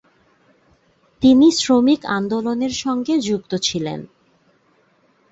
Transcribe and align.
তিনি 1.21 1.47
শ্রমিক 1.51 2.01
আন্দোলনের 2.17 2.73
সঙ্গে 2.83 3.13
যুক্ত 3.19 3.51
ছিলেন। 3.61 3.99